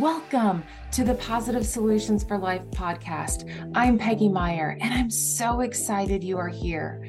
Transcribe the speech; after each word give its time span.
Welcome 0.00 0.62
to 0.92 1.04
the 1.04 1.14
Positive 1.14 1.64
Solutions 1.64 2.22
for 2.22 2.36
Life 2.36 2.60
podcast. 2.72 3.50
I'm 3.74 3.96
Peggy 3.96 4.28
Meyer, 4.28 4.76
and 4.82 4.92
I'm 4.92 5.08
so 5.08 5.60
excited 5.60 6.22
you 6.22 6.36
are 6.36 6.50
here. 6.50 7.02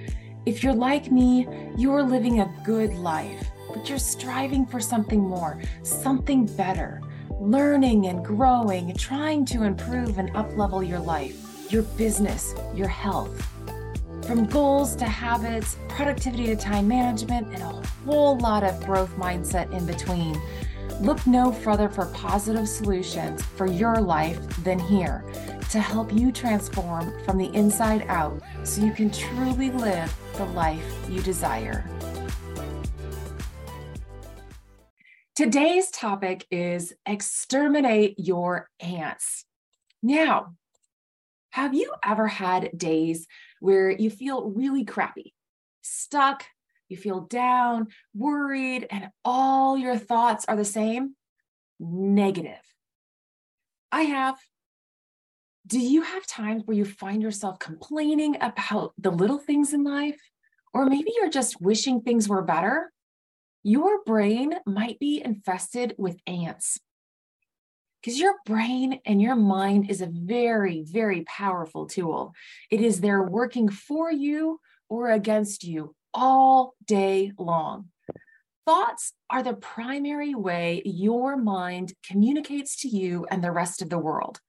If 0.46 0.64
you're 0.64 0.74
like 0.74 1.12
me, 1.12 1.50
you 1.76 1.92
are 1.92 2.02
living 2.02 2.40
a 2.40 2.56
good 2.64 2.94
life, 2.94 3.46
but 3.74 3.90
you're 3.90 4.00
striving 4.00 4.66
for 4.66 4.80
something 4.80 5.20
more, 5.20 5.62
something 5.84 6.46
better, 6.46 7.02
learning 7.42 8.08
and 8.08 8.24
growing, 8.24 8.96
trying 8.96 9.44
to 9.48 9.64
improve 9.64 10.18
and 10.18 10.32
uplevel 10.32 10.88
your 10.88 11.00
life, 11.00 11.70
your 11.70 11.84
business, 11.84 12.56
your 12.74 12.88
health. 12.88 13.46
From 14.26 14.46
goals 14.46 14.96
to 14.96 15.06
habits, 15.06 15.76
productivity 15.90 16.46
to 16.46 16.56
time 16.56 16.88
management, 16.88 17.54
and 17.54 17.64
a 17.64 17.88
whole 18.06 18.38
lot 18.40 18.64
of 18.64 18.82
growth 18.86 19.14
mindset 19.18 19.74
in 19.74 19.86
between. 19.86 20.42
Look 21.00 21.28
no 21.28 21.52
further 21.52 21.90
for 21.90 22.08
positive 22.08 22.68
solutions 22.68 23.44
for 23.44 23.68
your 23.68 23.98
life 24.02 24.40
than 24.64 24.80
here 24.80 25.24
to 25.70 25.80
help 25.80 26.12
you 26.12 26.32
transform 26.32 27.14
from 27.24 27.38
the 27.38 27.54
inside 27.54 28.04
out 28.08 28.42
so 28.64 28.84
you 28.84 28.92
can 28.92 29.12
truly 29.12 29.70
live 29.70 30.12
the 30.38 30.46
life 30.46 30.84
you 31.08 31.22
desire. 31.22 31.88
Today's 35.36 35.92
topic 35.92 36.48
is 36.50 36.94
exterminate 37.06 38.16
your 38.18 38.68
ants. 38.80 39.46
Now, 40.02 40.56
have 41.52 41.76
you 41.76 41.94
ever 42.04 42.28
had 42.28 42.76
days 42.76 43.28
where 43.60 43.92
you 43.92 44.10
feel 44.10 44.50
really 44.50 44.84
crappy, 44.84 45.36
stuck, 45.84 46.46
you 46.90 46.98
feel 46.98 47.22
down, 47.22 47.88
worried, 48.14 48.88
and 48.90 49.10
all 49.26 49.78
your 49.78 49.98
thoughts 49.98 50.46
are 50.48 50.56
the 50.56 50.66
same 50.66 51.16
negative. 51.80 52.62
I 53.92 54.02
have. 54.04 54.38
Do 55.66 55.80
you 55.80 56.02
have 56.02 56.26
times 56.26 56.64
where 56.66 56.78
you 56.78 56.86
find 56.86 57.22
yourself 57.22 57.60
complaining 57.60 58.38
about 58.40 58.94
the 58.98 59.12
little 59.12 59.38
things 59.38 59.74
in 59.74 59.84
life? 59.84 60.20
Or 60.74 60.86
maybe 60.86 61.12
you're 61.16 61.30
just 61.30 61.62
wishing 61.62 62.02
things 62.02 62.30
were 62.30 62.42
better? 62.42 62.92
Your 63.64 64.04
brain 64.06 64.56
might 64.66 64.98
be 65.00 65.22
infested 65.24 65.94
with 65.98 66.18
ants. 66.26 66.80
Because 68.02 68.20
your 68.20 68.36
brain 68.46 69.02
and 69.06 69.22
your 69.22 69.36
mind 69.36 69.90
is 69.90 70.02
a 70.02 70.10
very, 70.10 70.84
very 70.84 71.24
powerful 71.24 71.88
tool. 71.88 72.34
It 72.72 72.80
is 72.80 73.02
there 73.02 73.22
working 73.22 73.68
for 73.68 74.10
you 74.12 74.62
or 74.88 75.12
against 75.12 75.66
you 75.66 75.97
all 76.18 76.74
day 76.84 77.32
long. 77.38 77.90
Thoughts 78.66 79.14
are 79.30 79.44
the 79.44 79.54
primary 79.54 80.34
way 80.34 80.82
your 80.84 81.38
mind 81.38 81.94
communicates 82.04 82.82
to 82.82 82.90
you 82.90 83.28
and 83.30 83.42
the 83.42 83.52
rest 83.52 83.82
of 83.84 83.90
the 83.90 84.00
world. 84.00 84.42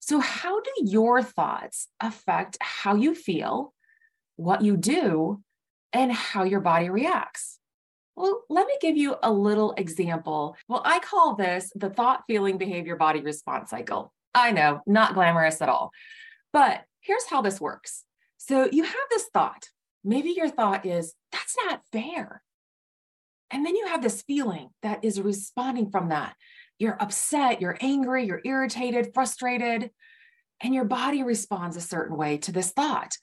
So, 0.00 0.20
how 0.20 0.60
do 0.60 0.70
your 0.84 1.22
thoughts 1.22 1.88
affect 2.00 2.56
how 2.60 2.94
you 2.94 3.14
feel, 3.14 3.74
what 4.36 4.62
you 4.62 4.76
do, 4.76 5.42
and 5.92 6.10
how 6.10 6.44
your 6.44 6.60
body 6.60 6.88
reacts? 6.88 7.58
Well, 8.16 8.44
let 8.48 8.66
me 8.66 8.74
give 8.80 8.96
you 8.96 9.16
a 9.22 9.30
little 9.30 9.74
example. 9.76 10.56
Well, 10.66 10.82
I 10.84 11.00
call 11.00 11.36
this 11.36 11.70
the 11.76 11.90
thought, 11.90 12.22
feeling, 12.26 12.56
behavior, 12.56 12.96
body 12.96 13.20
response 13.20 13.68
cycle. 13.70 14.12
I 14.34 14.50
know, 14.50 14.80
not 14.86 15.14
glamorous 15.14 15.60
at 15.60 15.68
all. 15.68 15.92
But 16.54 16.84
here's 17.00 17.26
how 17.26 17.42
this 17.42 17.60
works. 17.60 18.04
So, 18.38 18.68
you 18.72 18.82
have 18.82 19.06
this 19.10 19.26
thought, 19.32 19.68
maybe 20.06 20.30
your 20.30 20.48
thought 20.48 20.86
is, 20.86 21.14
that's 21.32 21.56
not 21.66 21.82
fair. 21.92 22.42
And 23.50 23.64
then 23.64 23.76
you 23.76 23.86
have 23.88 24.02
this 24.02 24.22
feeling 24.22 24.70
that 24.82 25.04
is 25.04 25.20
responding 25.20 25.90
from 25.90 26.08
that. 26.08 26.34
You're 26.78 27.00
upset, 27.00 27.60
you're 27.60 27.78
angry, 27.80 28.26
you're 28.26 28.42
irritated, 28.44 29.12
frustrated, 29.14 29.90
and 30.60 30.74
your 30.74 30.84
body 30.84 31.22
responds 31.22 31.76
a 31.76 31.80
certain 31.80 32.16
way 32.16 32.38
to 32.38 32.52
this 32.52 32.70
thought. 32.72 33.16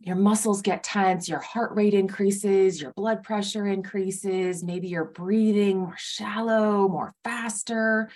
Your 0.00 0.16
muscles 0.16 0.62
get 0.62 0.82
tense, 0.82 1.28
your 1.28 1.40
heart 1.40 1.72
rate 1.74 1.92
increases, 1.92 2.80
your 2.80 2.92
blood 2.92 3.22
pressure 3.22 3.66
increases, 3.66 4.64
maybe 4.64 4.88
you're 4.88 5.04
breathing 5.04 5.78
more 5.78 5.96
shallow, 5.98 6.88
more 6.88 7.12
faster. 7.22 8.10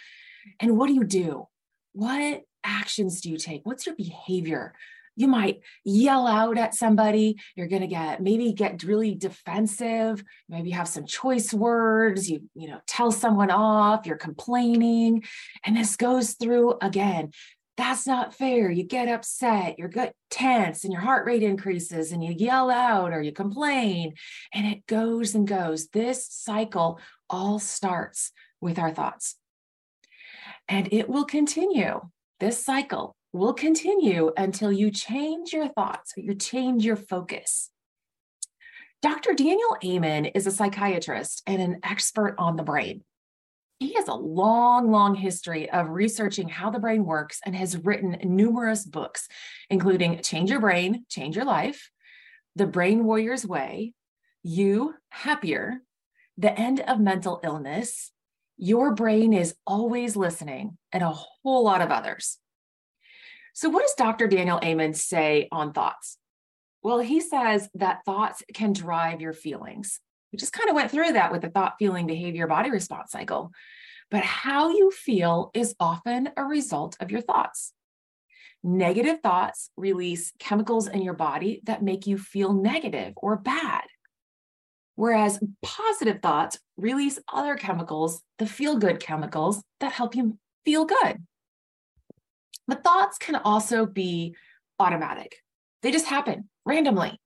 And 0.60 0.78
what 0.78 0.86
do 0.86 0.94
you 0.94 1.04
do? 1.04 1.46
What 1.92 2.42
actions 2.64 3.20
do 3.20 3.30
you 3.30 3.36
take? 3.36 3.60
What's 3.64 3.84
your 3.86 3.94
behavior 3.96 4.74
you 5.16 5.28
might 5.28 5.60
yell 5.84 6.26
out 6.26 6.58
at 6.58 6.74
somebody. 6.74 7.36
You're 7.54 7.68
going 7.68 7.82
to 7.82 7.88
get 7.88 8.22
maybe 8.22 8.52
get 8.52 8.82
really 8.82 9.14
defensive. 9.14 10.22
Maybe 10.48 10.70
have 10.70 10.88
some 10.88 11.06
choice 11.06 11.52
words. 11.52 12.28
You 12.28 12.42
you 12.54 12.68
know 12.68 12.80
tell 12.86 13.10
someone 13.10 13.50
off. 13.50 14.06
You're 14.06 14.16
complaining. 14.16 15.24
And 15.64 15.76
this 15.76 15.96
goes 15.96 16.32
through 16.32 16.78
again. 16.80 17.30
That's 17.76 18.06
not 18.06 18.34
fair. 18.34 18.70
You 18.70 18.84
get 18.84 19.08
upset. 19.08 19.78
You're 19.78 19.88
gut 19.88 20.14
tense 20.30 20.84
and 20.84 20.92
your 20.92 21.02
heart 21.02 21.26
rate 21.26 21.42
increases 21.42 22.12
and 22.12 22.22
you 22.22 22.32
yell 22.32 22.70
out 22.70 23.12
or 23.12 23.20
you 23.20 23.32
complain. 23.32 24.14
And 24.52 24.66
it 24.66 24.86
goes 24.86 25.34
and 25.34 25.46
goes. 25.46 25.88
This 25.88 26.26
cycle 26.28 27.00
all 27.28 27.58
starts 27.58 28.30
with 28.60 28.78
our 28.78 28.92
thoughts. 28.92 29.36
And 30.68 30.92
it 30.92 31.08
will 31.08 31.24
continue 31.24 32.00
this 32.38 32.64
cycle 32.64 33.16
will 33.34 33.52
continue 33.52 34.30
until 34.36 34.70
you 34.70 34.92
change 34.92 35.52
your 35.52 35.66
thoughts 35.68 36.12
you 36.16 36.34
change 36.36 36.84
your 36.84 36.96
focus. 36.96 37.70
Dr. 39.02 39.34
Daniel 39.34 39.76
Amen 39.84 40.26
is 40.26 40.46
a 40.46 40.52
psychiatrist 40.52 41.42
and 41.46 41.60
an 41.60 41.80
expert 41.82 42.36
on 42.38 42.56
the 42.56 42.62
brain. 42.62 43.02
He 43.80 43.94
has 43.94 44.06
a 44.06 44.14
long, 44.14 44.90
long 44.92 45.16
history 45.16 45.68
of 45.68 45.90
researching 45.90 46.48
how 46.48 46.70
the 46.70 46.78
brain 46.78 47.04
works 47.04 47.40
and 47.44 47.56
has 47.56 47.76
written 47.76 48.16
numerous 48.22 48.84
books, 48.86 49.26
including 49.68 50.22
Change 50.22 50.50
Your 50.50 50.60
Brain, 50.60 51.04
Change 51.08 51.34
Your 51.34 51.44
Life, 51.44 51.90
The 52.54 52.66
Brain 52.66 53.04
Warrior's 53.04 53.44
Way, 53.44 53.94
You 54.44 54.94
Happier, 55.10 55.82
The 56.38 56.58
End 56.58 56.80
of 56.80 57.00
Mental 57.00 57.40
Illness, 57.42 58.12
Your 58.56 58.94
Brain 58.94 59.32
is 59.32 59.56
Always 59.66 60.14
Listening, 60.14 60.78
and 60.92 61.02
a 61.02 61.10
whole 61.10 61.64
lot 61.64 61.82
of 61.82 61.90
others. 61.90 62.38
So, 63.54 63.68
what 63.68 63.82
does 63.82 63.94
Dr. 63.94 64.26
Daniel 64.26 64.58
Amen 64.62 64.94
say 64.94 65.48
on 65.52 65.72
thoughts? 65.72 66.18
Well, 66.82 66.98
he 66.98 67.20
says 67.20 67.68
that 67.74 68.04
thoughts 68.04 68.42
can 68.52 68.72
drive 68.72 69.20
your 69.20 69.32
feelings. 69.32 70.00
We 70.32 70.38
just 70.38 70.52
kind 70.52 70.68
of 70.68 70.74
went 70.74 70.90
through 70.90 71.12
that 71.12 71.30
with 71.30 71.42
the 71.42 71.48
thought, 71.48 71.76
feeling, 71.78 72.06
behavior, 72.06 72.48
body 72.48 72.70
response 72.70 73.12
cycle. 73.12 73.52
But 74.10 74.24
how 74.24 74.70
you 74.70 74.90
feel 74.90 75.52
is 75.54 75.76
often 75.78 76.30
a 76.36 76.44
result 76.44 76.96
of 76.98 77.12
your 77.12 77.20
thoughts. 77.20 77.72
Negative 78.64 79.20
thoughts 79.22 79.70
release 79.76 80.32
chemicals 80.40 80.88
in 80.88 81.02
your 81.02 81.14
body 81.14 81.60
that 81.64 81.82
make 81.82 82.08
you 82.08 82.18
feel 82.18 82.52
negative 82.52 83.12
or 83.16 83.36
bad. 83.36 83.84
Whereas 84.96 85.38
positive 85.62 86.20
thoughts 86.22 86.58
release 86.76 87.20
other 87.32 87.54
chemicals, 87.54 88.20
the 88.38 88.46
feel 88.46 88.78
good 88.78 88.98
chemicals 88.98 89.62
that 89.78 89.92
help 89.92 90.16
you 90.16 90.38
feel 90.64 90.86
good. 90.86 91.24
But 92.66 92.84
thoughts 92.84 93.18
can 93.18 93.36
also 93.36 93.86
be 93.86 94.34
automatic, 94.78 95.36
they 95.82 95.90
just 95.90 96.06
happen 96.06 96.48
randomly. 96.64 97.20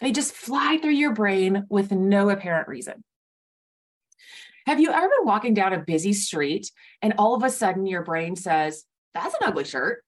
They 0.00 0.12
just 0.12 0.34
fly 0.34 0.78
through 0.80 0.90
your 0.90 1.14
brain 1.14 1.64
with 1.70 1.90
no 1.90 2.28
apparent 2.28 2.68
reason. 2.68 3.02
Have 4.66 4.80
you 4.80 4.90
ever 4.90 5.08
been 5.08 5.26
walking 5.26 5.54
down 5.54 5.72
a 5.72 5.78
busy 5.78 6.12
street 6.12 6.70
and 7.00 7.14
all 7.18 7.34
of 7.34 7.42
a 7.42 7.50
sudden 7.50 7.86
your 7.86 8.02
brain 8.02 8.36
says, 8.36 8.84
That's 9.14 9.34
an 9.34 9.40
ugly 9.46 9.64
shirt? 9.64 10.02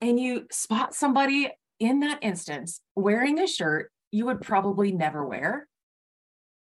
And 0.00 0.18
you 0.18 0.46
spot 0.50 0.94
somebody 0.94 1.50
in 1.78 2.00
that 2.00 2.20
instance 2.22 2.80
wearing 2.94 3.38
a 3.38 3.46
shirt 3.46 3.90
you 4.10 4.26
would 4.26 4.40
probably 4.40 4.92
never 4.92 5.26
wear? 5.26 5.68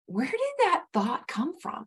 Where 0.07 0.27
did 0.27 0.41
that 0.59 0.85
thought 0.93 1.29
come 1.29 1.59
from? 1.61 1.87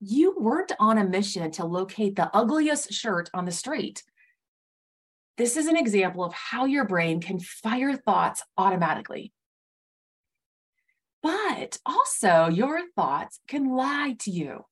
You 0.00 0.34
weren't 0.38 0.72
on 0.78 0.98
a 0.98 1.04
mission 1.04 1.50
to 1.52 1.64
locate 1.64 2.16
the 2.16 2.34
ugliest 2.36 2.92
shirt 2.92 3.30
on 3.32 3.44
the 3.44 3.52
street. 3.52 4.02
This 5.38 5.56
is 5.56 5.66
an 5.66 5.76
example 5.76 6.24
of 6.24 6.32
how 6.32 6.64
your 6.64 6.86
brain 6.86 7.20
can 7.20 7.38
fire 7.38 7.94
thoughts 7.94 8.42
automatically. 8.56 9.32
But 11.22 11.78
also, 11.84 12.48
your 12.48 12.80
thoughts 12.94 13.40
can 13.48 13.74
lie 13.74 14.16
to 14.20 14.30
you. 14.30 14.64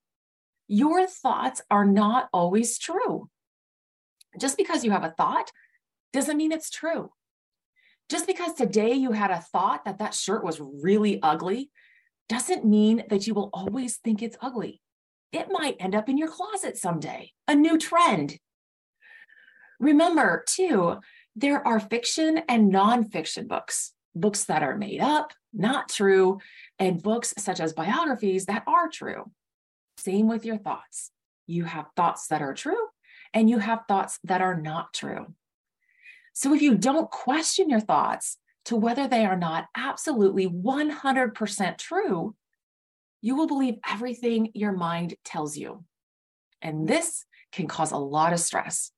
Your 0.68 1.06
thoughts 1.06 1.60
are 1.70 1.84
not 1.84 2.28
always 2.32 2.78
true. 2.78 3.28
Just 4.38 4.56
because 4.56 4.84
you 4.84 4.90
have 4.90 5.04
a 5.04 5.14
thought 5.16 5.50
doesn't 6.12 6.36
mean 6.36 6.52
it's 6.52 6.70
true. 6.70 7.10
Just 8.08 8.26
because 8.26 8.54
today 8.54 8.92
you 8.92 9.12
had 9.12 9.30
a 9.30 9.40
thought 9.40 9.84
that 9.84 9.98
that 9.98 10.14
shirt 10.14 10.44
was 10.44 10.60
really 10.60 11.20
ugly 11.22 11.70
doesn't 12.28 12.64
mean 12.64 13.04
that 13.10 13.26
you 13.26 13.34
will 13.34 13.50
always 13.52 13.96
think 13.96 14.22
it's 14.22 14.36
ugly 14.40 14.80
it 15.34 15.48
might 15.50 15.76
end 15.80 15.94
up 15.94 16.08
in 16.08 16.16
your 16.16 16.28
closet 16.28 16.76
someday, 16.78 17.32
a 17.48 17.54
new 17.54 17.76
trend. 17.76 18.38
Remember, 19.80 20.44
too, 20.46 21.00
there 21.34 21.66
are 21.66 21.80
fiction 21.80 22.42
and 22.48 22.72
nonfiction 22.72 23.48
books, 23.48 23.92
books 24.14 24.44
that 24.44 24.62
are 24.62 24.76
made 24.76 25.00
up, 25.00 25.32
not 25.52 25.88
true, 25.88 26.38
and 26.78 27.02
books 27.02 27.34
such 27.38 27.60
as 27.60 27.72
biographies 27.72 28.46
that 28.46 28.62
are 28.66 28.88
true. 28.88 29.30
Same 29.98 30.28
with 30.28 30.44
your 30.44 30.58
thoughts. 30.58 31.10
you 31.46 31.64
have 31.64 31.86
thoughts 31.96 32.28
that 32.28 32.40
are 32.42 32.54
true, 32.54 32.86
and 33.32 33.50
you 33.50 33.58
have 33.58 33.82
thoughts 33.86 34.18
that 34.24 34.40
are 34.40 34.58
not 34.58 34.94
true. 34.94 35.34
So 36.32 36.54
if 36.54 36.62
you 36.62 36.74
don't 36.74 37.10
question 37.10 37.68
your 37.68 37.80
thoughts 37.80 38.38
to 38.66 38.76
whether 38.76 39.06
they 39.06 39.26
are 39.26 39.36
not 39.36 39.66
absolutely 39.76 40.48
100% 40.48 41.78
true, 41.78 42.34
you 43.24 43.34
will 43.34 43.46
believe 43.46 43.76
everything 43.90 44.50
your 44.52 44.72
mind 44.72 45.14
tells 45.24 45.56
you. 45.56 45.82
And 46.60 46.86
this 46.86 47.24
can 47.52 47.66
cause 47.66 47.90
a 47.90 47.96
lot 47.96 48.34
of 48.34 48.38
stress. 48.38 48.90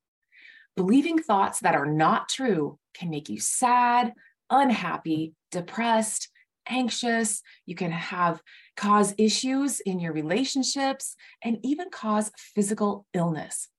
Believing 0.75 1.17
thoughts 1.17 1.61
that 1.61 1.75
are 1.75 1.85
not 1.85 2.27
true 2.27 2.77
can 2.93 3.09
make 3.09 3.29
you 3.29 3.39
sad, 3.39 4.11
unhappy, 4.49 5.31
depressed, 5.49 6.27
anxious. 6.67 7.41
You 7.65 7.75
can 7.75 7.91
have 7.91 8.41
cause 8.75 9.13
issues 9.17 9.79
in 9.79 9.97
your 9.97 10.11
relationships 10.11 11.15
and 11.41 11.59
even 11.63 11.89
cause 11.89 12.29
physical 12.53 13.05
illness. 13.13 13.69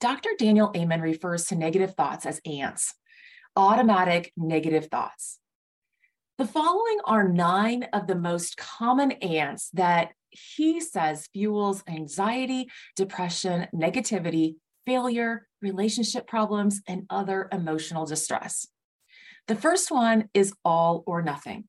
Dr. 0.00 0.28
Daniel 0.38 0.70
Amen 0.76 1.00
refers 1.00 1.46
to 1.46 1.56
negative 1.56 1.94
thoughts 1.94 2.26
as 2.26 2.42
ants, 2.44 2.94
automatic 3.56 4.34
negative 4.36 4.88
thoughts. 4.88 5.39
The 6.40 6.46
following 6.46 6.96
are 7.04 7.28
nine 7.28 7.82
of 7.92 8.06
the 8.06 8.14
most 8.14 8.56
common 8.56 9.12
ants 9.12 9.68
that 9.74 10.12
he 10.30 10.80
says 10.80 11.28
fuels 11.34 11.84
anxiety, 11.86 12.70
depression, 12.96 13.66
negativity, 13.74 14.54
failure, 14.86 15.46
relationship 15.60 16.26
problems, 16.26 16.80
and 16.88 17.04
other 17.10 17.46
emotional 17.52 18.06
distress. 18.06 18.66
The 19.48 19.54
first 19.54 19.90
one 19.90 20.30
is 20.32 20.54
all 20.64 21.04
or 21.06 21.20
nothing. 21.20 21.64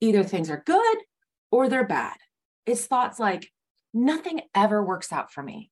Either 0.00 0.24
things 0.24 0.50
are 0.50 0.64
good 0.66 0.96
or 1.52 1.68
they're 1.68 1.86
bad. 1.86 2.16
It's 2.66 2.86
thoughts 2.86 3.20
like, 3.20 3.52
nothing 3.94 4.40
ever 4.52 4.82
works 4.82 5.12
out 5.12 5.32
for 5.32 5.44
me. 5.44 5.70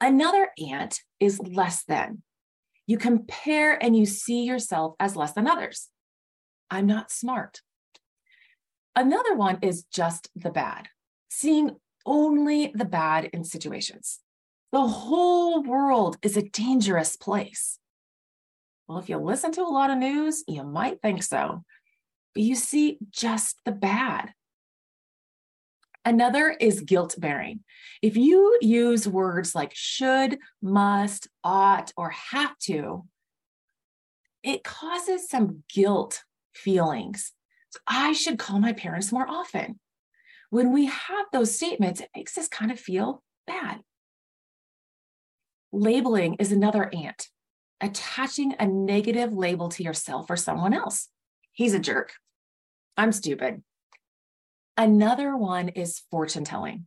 Another 0.00 0.48
ant 0.68 0.98
is 1.20 1.38
less 1.38 1.84
than. 1.84 2.24
You 2.90 2.98
compare 2.98 3.80
and 3.80 3.96
you 3.96 4.04
see 4.04 4.42
yourself 4.42 4.96
as 4.98 5.14
less 5.14 5.30
than 5.30 5.46
others. 5.46 5.86
I'm 6.72 6.86
not 6.86 7.12
smart. 7.12 7.60
Another 8.96 9.36
one 9.36 9.60
is 9.62 9.84
just 9.94 10.28
the 10.34 10.50
bad, 10.50 10.88
seeing 11.28 11.76
only 12.04 12.72
the 12.74 12.84
bad 12.84 13.26
in 13.26 13.44
situations. 13.44 14.18
The 14.72 14.88
whole 14.88 15.62
world 15.62 16.16
is 16.20 16.36
a 16.36 16.42
dangerous 16.42 17.14
place. 17.14 17.78
Well, 18.88 18.98
if 18.98 19.08
you 19.08 19.18
listen 19.18 19.52
to 19.52 19.62
a 19.62 19.70
lot 19.70 19.90
of 19.90 19.98
news, 19.98 20.42
you 20.48 20.64
might 20.64 21.00
think 21.00 21.22
so, 21.22 21.62
but 22.34 22.42
you 22.42 22.56
see 22.56 22.98
just 23.12 23.60
the 23.64 23.70
bad. 23.70 24.32
Another 26.04 26.48
is 26.48 26.80
guilt 26.80 27.14
bearing. 27.18 27.60
If 28.00 28.16
you 28.16 28.58
use 28.62 29.06
words 29.06 29.54
like 29.54 29.72
should, 29.74 30.38
must, 30.62 31.28
ought, 31.44 31.92
or 31.96 32.10
have 32.10 32.56
to, 32.60 33.04
it 34.42 34.64
causes 34.64 35.28
some 35.28 35.62
guilt 35.72 36.22
feelings. 36.54 37.32
So 37.70 37.80
I 37.86 38.12
should 38.12 38.38
call 38.38 38.58
my 38.58 38.72
parents 38.72 39.12
more 39.12 39.28
often. 39.28 39.78
When 40.48 40.72
we 40.72 40.86
have 40.86 41.26
those 41.32 41.54
statements, 41.54 42.00
it 42.00 42.10
makes 42.16 42.36
us 42.38 42.48
kind 42.48 42.72
of 42.72 42.80
feel 42.80 43.22
bad. 43.46 43.80
Labeling 45.72 46.34
is 46.40 46.50
another 46.50 46.90
ant, 46.92 47.28
attaching 47.80 48.54
a 48.58 48.66
negative 48.66 49.32
label 49.32 49.68
to 49.68 49.84
yourself 49.84 50.28
or 50.28 50.36
someone 50.36 50.74
else. 50.74 51.08
He's 51.52 51.74
a 51.74 51.78
jerk. 51.78 52.12
I'm 52.96 53.12
stupid. 53.12 53.62
Another 54.80 55.36
one 55.36 55.68
is 55.68 56.00
fortune 56.10 56.42
telling, 56.42 56.86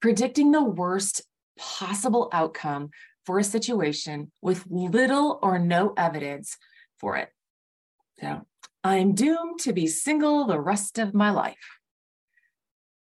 predicting 0.00 0.52
the 0.52 0.62
worst 0.62 1.20
possible 1.58 2.28
outcome 2.32 2.90
for 3.26 3.40
a 3.40 3.44
situation 3.44 4.30
with 4.40 4.64
little 4.70 5.40
or 5.42 5.58
no 5.58 5.94
evidence 5.96 6.56
for 7.00 7.16
it. 7.16 7.30
So 8.20 8.46
I'm 8.84 9.16
doomed 9.16 9.58
to 9.62 9.72
be 9.72 9.88
single 9.88 10.46
the 10.46 10.60
rest 10.60 11.00
of 11.00 11.12
my 11.12 11.30
life. 11.32 11.56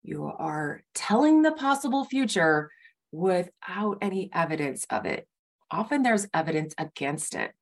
You 0.04 0.26
are 0.26 0.84
telling 0.94 1.42
the 1.42 1.54
possible 1.54 2.04
future 2.04 2.70
without 3.14 4.00
any 4.02 4.30
evidence 4.34 4.86
of 4.90 5.06
it. 5.06 5.26
Often 5.72 6.04
there's 6.04 6.28
evidence 6.34 6.74
against 6.78 7.34
it. 7.34 7.54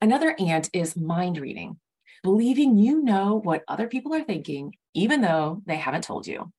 Another 0.00 0.34
ant 0.38 0.70
is 0.72 0.96
mind 0.96 1.36
reading, 1.36 1.78
believing 2.22 2.76
you 2.76 3.02
know 3.02 3.36
what 3.36 3.64
other 3.68 3.86
people 3.88 4.14
are 4.14 4.24
thinking 4.24 4.74
even 4.94 5.20
though 5.20 5.62
they 5.66 5.76
haven't 5.76 6.04
told 6.04 6.26
you. 6.26 6.52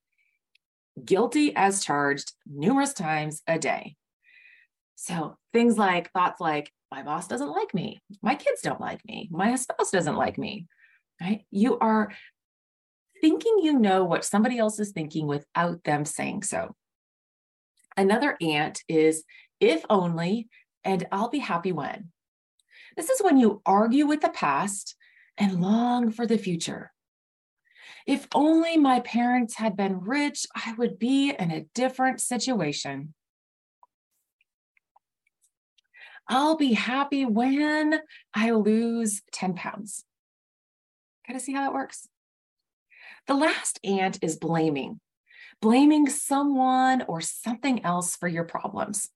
Guilty 1.04 1.56
as 1.56 1.84
charged 1.84 2.34
numerous 2.46 2.94
times 2.94 3.42
a 3.48 3.60
day. 3.60 3.96
So 4.96 5.38
things 5.54 5.78
like 5.78 6.12
thoughts 6.12 6.42
like, 6.42 6.72
my 6.92 7.04
boss 7.04 7.28
doesn't 7.28 7.52
like 7.52 7.74
me, 7.74 8.02
my 8.22 8.36
kids 8.36 8.62
don't 8.62 8.82
like 8.82 9.06
me, 9.06 9.30
my 9.32 9.56
spouse 9.56 9.92
doesn't 9.92 10.16
like 10.16 10.38
me, 10.38 10.68
right? 11.22 11.46
You 11.52 11.78
are 11.80 12.12
thinking 13.22 13.60
you 13.62 13.78
know 13.78 14.04
what 14.04 14.26
somebody 14.26 14.58
else 14.58 14.80
is 14.80 14.92
thinking 14.92 15.28
without 15.28 15.84
them 15.84 16.06
saying 16.06 16.44
so. 16.44 16.76
Another 17.96 18.38
ant 18.42 18.82
is 18.88 19.24
if 19.60 19.86
only, 19.90 20.48
and 20.84 21.06
I'll 21.12 21.30
be 21.30 21.40
happy 21.40 21.72
when. 21.72 22.12
This 22.96 23.10
is 23.10 23.22
when 23.22 23.38
you 23.38 23.62
argue 23.66 24.08
with 24.08 24.22
the 24.22 24.30
past 24.30 24.96
and 25.40 25.62
long 25.62 26.12
for 26.12 26.28
the 26.28 26.38
future. 26.38 26.92
If 28.06 28.28
only 28.34 28.78
my 28.78 29.00
parents 29.00 29.56
had 29.56 29.78
been 29.78 30.02
rich, 30.02 30.46
I 30.56 30.74
would 30.78 31.00
be 31.00 31.32
in 31.32 31.52
a 31.52 31.66
different 31.74 32.22
situation. 32.22 33.14
I'll 36.28 36.58
be 36.58 36.74
happy 36.74 37.26
when 37.26 38.00
I 38.34 38.52
lose 38.52 39.22
10 39.32 39.56
pounds. 39.56 40.06
Kind 41.26 41.38
of 41.38 41.42
see 41.42 41.54
how 41.54 41.62
that 41.62 41.74
works? 41.74 42.08
The 43.28 43.34
last 43.34 43.80
ant 43.84 44.20
is 44.22 44.38
blaming, 44.38 45.00
blaming 45.62 46.08
someone 46.10 47.04
or 47.08 47.22
something 47.22 47.84
else 47.84 48.16
for 48.16 48.28
your 48.28 48.44
problems. 48.44 49.10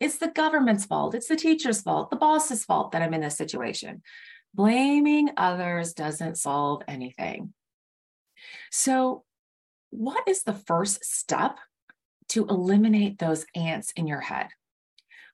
It's 0.00 0.18
the 0.18 0.28
government's 0.28 0.86
fault, 0.86 1.14
it's 1.14 1.28
the 1.28 1.36
teacher's 1.36 1.82
fault, 1.82 2.10
the 2.10 2.16
boss's 2.16 2.64
fault 2.64 2.92
that 2.92 3.02
I'm 3.02 3.14
in 3.14 3.20
this 3.20 3.36
situation. 3.36 4.02
Blaming 4.54 5.30
others 5.36 5.92
doesn't 5.92 6.38
solve 6.38 6.82
anything. 6.88 7.52
So, 8.70 9.24
what 9.90 10.26
is 10.26 10.42
the 10.42 10.54
first 10.54 11.04
step 11.04 11.58
to 12.30 12.46
eliminate 12.46 13.18
those 13.18 13.46
ants 13.54 13.92
in 13.92 14.06
your 14.06 14.20
head? 14.20 14.48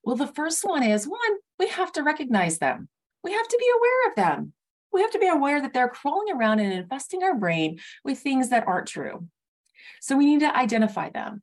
Well, 0.04 0.16
the 0.16 0.26
first 0.26 0.64
one 0.64 0.82
is 0.82 1.08
one, 1.08 1.20
we 1.58 1.68
have 1.68 1.92
to 1.92 2.02
recognize 2.02 2.58
them. 2.58 2.88
We 3.22 3.32
have 3.32 3.48
to 3.48 3.58
be 3.58 3.70
aware 3.76 4.10
of 4.10 4.16
them. 4.16 4.52
We 4.92 5.00
have 5.00 5.10
to 5.12 5.18
be 5.18 5.28
aware 5.28 5.60
that 5.60 5.72
they're 5.72 5.88
crawling 5.88 6.32
around 6.32 6.60
and 6.60 6.72
infesting 6.72 7.22
our 7.24 7.34
brain 7.34 7.80
with 8.04 8.18
things 8.18 8.50
that 8.50 8.66
aren't 8.66 8.86
true. 8.86 9.26
So 10.00 10.16
we 10.16 10.26
need 10.26 10.40
to 10.40 10.56
identify 10.56 11.10
them. 11.10 11.42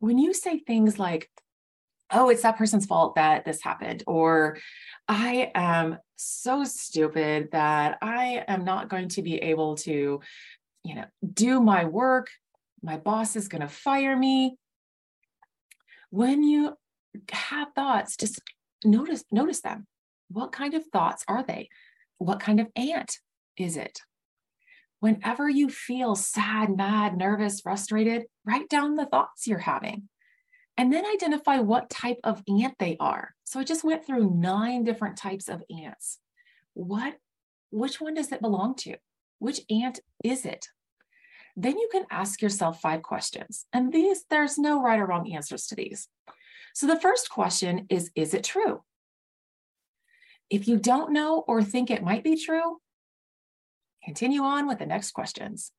When 0.00 0.18
you 0.18 0.34
say 0.34 0.58
things 0.58 0.98
like, 0.98 1.30
oh, 2.10 2.28
it's 2.28 2.42
that 2.42 2.58
person's 2.58 2.86
fault 2.86 3.14
that 3.14 3.44
this 3.44 3.62
happened, 3.62 4.02
or 4.06 4.58
I 5.06 5.50
am 5.54 5.98
so 6.18 6.64
stupid 6.64 7.50
that 7.52 7.98
I 8.02 8.44
am 8.46 8.64
not 8.64 8.88
going 8.88 9.08
to 9.10 9.22
be 9.22 9.36
able 9.36 9.76
to 9.76 10.20
you 10.84 10.94
know, 10.94 11.04
do 11.34 11.60
my 11.60 11.84
work. 11.84 12.30
My 12.82 12.96
boss 12.96 13.36
is 13.36 13.48
going 13.48 13.62
to 13.62 13.68
fire 13.68 14.16
me. 14.16 14.56
When 16.10 16.42
you 16.42 16.76
have 17.30 17.68
thoughts, 17.74 18.16
just 18.16 18.40
notice 18.84 19.24
notice 19.30 19.60
them. 19.60 19.86
What 20.30 20.52
kind 20.52 20.74
of 20.74 20.86
thoughts 20.86 21.24
are 21.28 21.42
they? 21.42 21.68
What 22.18 22.40
kind 22.40 22.60
of 22.60 22.68
ant 22.76 23.18
is 23.56 23.76
it? 23.76 24.00
Whenever 25.00 25.48
you 25.48 25.68
feel 25.68 26.14
sad, 26.16 26.76
mad, 26.76 27.16
nervous, 27.16 27.60
frustrated, 27.60 28.24
write 28.44 28.68
down 28.68 28.96
the 28.96 29.06
thoughts 29.06 29.46
you're 29.46 29.58
having 29.58 30.08
and 30.76 30.92
then 30.92 31.04
identify 31.06 31.58
what 31.58 31.90
type 31.90 32.18
of 32.24 32.42
ant 32.48 32.74
they 32.78 32.96
are. 32.98 33.34
So 33.48 33.58
I 33.58 33.64
just 33.64 33.82
went 33.82 34.04
through 34.04 34.34
nine 34.34 34.84
different 34.84 35.16
types 35.16 35.48
of 35.48 35.62
ants. 35.70 36.18
What 36.74 37.14
which 37.70 37.98
one 37.98 38.12
does 38.12 38.30
it 38.30 38.42
belong 38.42 38.74
to? 38.80 38.96
Which 39.38 39.62
ant 39.70 40.00
is 40.22 40.44
it? 40.44 40.66
Then 41.56 41.78
you 41.78 41.88
can 41.90 42.04
ask 42.10 42.42
yourself 42.42 42.82
five 42.82 43.02
questions. 43.02 43.64
And 43.72 43.90
these, 43.90 44.24
there's 44.28 44.58
no 44.58 44.82
right 44.82 44.98
or 44.98 45.06
wrong 45.06 45.32
answers 45.32 45.66
to 45.68 45.74
these. 45.74 46.08
So 46.74 46.86
the 46.86 47.00
first 47.00 47.30
question 47.30 47.86
is 47.88 48.10
Is 48.14 48.34
it 48.34 48.44
true? 48.44 48.82
If 50.50 50.68
you 50.68 50.76
don't 50.76 51.14
know 51.14 51.42
or 51.48 51.62
think 51.62 51.90
it 51.90 52.04
might 52.04 52.24
be 52.24 52.36
true, 52.36 52.76
continue 54.04 54.42
on 54.42 54.68
with 54.68 54.78
the 54.78 54.84
next 54.84 55.12
questions. 55.12 55.72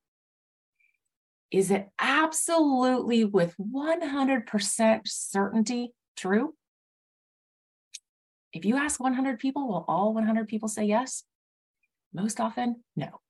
Is 1.51 1.69
it 1.69 1.87
absolutely 1.99 3.25
with 3.25 3.53
100% 3.59 5.01
certainty 5.05 5.93
true? 6.17 6.55
If 8.51 8.65
you 8.65 8.77
ask 8.77 8.99
100 8.99 9.39
people, 9.39 9.67
will 9.67 9.85
all 9.87 10.13
100 10.13 10.47
people 10.47 10.67
say 10.67 10.85
yes? 10.85 11.23
Most 12.13 12.39
often, 12.39 12.83
no. 12.95 13.21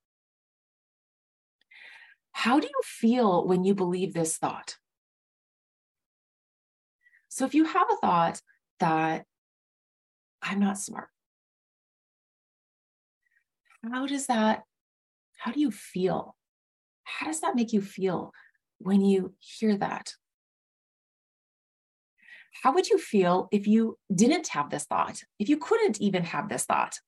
How 2.32 2.60
do 2.60 2.68
you 2.68 2.82
feel 2.84 3.46
when 3.46 3.66
you 3.66 3.76
believe 3.76 4.14
this 4.14 4.38
thought? 4.38 4.78
So 7.28 7.46
if 7.46 7.54
you 7.54 7.66
have 7.66 7.88
a 7.92 7.98
thought 7.98 8.42
that 8.80 9.26
I'm 10.42 10.60
not 10.60 10.78
smart, 10.78 11.10
how 13.92 14.08
does 14.08 14.28
that, 14.28 14.64
how 15.38 15.52
do 15.52 15.60
you 15.60 15.72
feel? 15.72 16.36
How 17.04 17.26
does 17.28 17.42
that 17.42 17.56
make 17.56 17.74
you 17.74 17.82
feel 17.82 18.34
when 18.78 19.02
you 19.02 19.34
hear 19.40 19.76
that? 19.78 20.14
How 22.52 22.74
would 22.74 22.90
you 22.90 22.98
feel 22.98 23.48
if 23.52 23.68
you 23.68 23.98
didn't 24.14 24.50
have 24.50 24.70
this 24.70 24.86
thought? 24.86 25.24
If 25.38 25.50
you 25.50 25.58
couldn't 25.58 26.02
even 26.02 26.24
have 26.24 26.50
this 26.50 26.66
thought? 26.66 27.00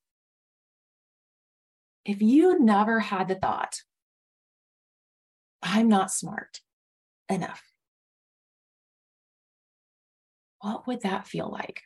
If 2.06 2.22
you 2.22 2.60
never 2.60 3.00
had 3.00 3.28
the 3.28 3.36
thought, 3.36 3.82
I'm 5.62 5.88
not 5.88 6.12
smart 6.12 6.62
enough, 7.30 7.64
what 10.62 10.88
would 10.88 11.02
that 11.02 11.28
feel 11.28 11.50
like? 11.52 11.84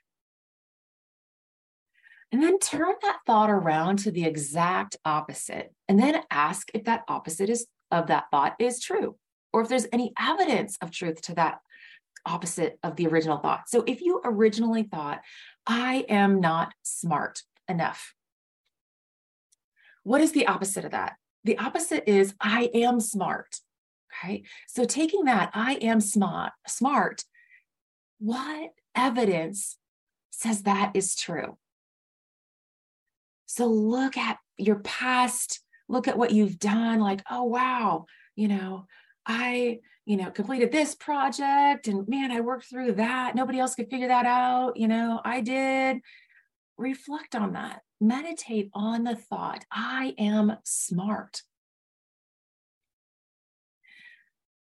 And 2.32 2.42
then 2.42 2.60
turn 2.60 2.94
that 3.02 3.20
thought 3.26 3.50
around 3.50 4.00
to 4.00 4.12
the 4.12 4.26
exact 4.26 4.98
opposite, 5.06 5.74
and 5.88 6.00
then 6.00 6.22
ask 6.32 6.70
if 6.74 6.84
that 6.86 7.04
opposite 7.08 7.50
is 7.50 7.68
of 7.92 8.08
that 8.08 8.26
thought 8.32 8.56
is 8.60 8.82
true, 8.82 9.18
or 9.54 9.62
if 9.62 9.70
there's 9.70 9.88
any 9.94 10.14
evidence 10.20 10.78
of 10.82 10.92
truth 10.92 11.22
to 11.24 11.36
that 11.36 11.60
opposite 12.26 12.80
of 12.84 12.96
the 12.96 13.08
original 13.08 13.38
thought. 13.38 13.70
So 13.70 13.84
if 13.86 14.02
you 14.02 14.22
originally 14.24 14.84
thought, 14.84 15.22
I 15.68 16.06
am 16.10 16.40
not 16.40 16.74
smart 16.84 17.44
enough, 17.68 18.14
what 20.04 20.22
is 20.22 20.32
the 20.32 20.48
opposite 20.48 20.86
of 20.86 20.92
that? 20.92 21.16
The 21.44 21.58
opposite 21.58 22.10
is 22.10 22.34
I 22.40 22.70
am 22.74 23.00
smart. 23.00 23.60
Okay. 24.24 24.44
So 24.68 24.86
taking 24.86 25.26
that, 25.26 25.50
I 25.54 25.76
am 25.76 26.00
smart, 26.00 26.54
smart, 26.68 27.24
what 28.20 28.72
evidence 28.96 29.78
says 30.32 30.64
that 30.64 30.92
is 30.96 31.16
true? 31.16 31.58
So 33.46 33.68
look 33.68 34.18
at 34.18 34.38
your 34.58 34.78
past, 34.78 35.62
look 35.88 36.08
at 36.08 36.18
what 36.18 36.32
you've 36.32 36.60
done, 36.60 37.00
like, 37.00 37.22
oh 37.30 37.44
wow, 37.44 38.06
you 38.36 38.48
know, 38.48 38.86
I, 39.26 39.80
you 40.06 40.18
know, 40.18 40.30
completed 40.32 40.72
this 40.72 40.96
project 40.96 41.88
and 41.88 42.08
man, 42.08 42.32
I 42.32 42.42
worked 42.42 42.66
through 42.66 42.94
that. 42.94 43.36
Nobody 43.36 43.60
else 43.60 43.76
could 43.76 43.90
figure 43.90 44.08
that 44.08 44.26
out. 44.26 44.78
You 44.78 44.88
know, 44.88 45.22
I 45.24 45.42
did. 45.42 46.02
Reflect 46.78 47.36
on 47.36 47.54
that. 47.54 47.82
Meditate 48.02 48.70
on 48.74 49.04
the 49.04 49.16
thought, 49.16 49.66
I 49.72 50.14
am 50.18 50.58
smart. 50.64 51.42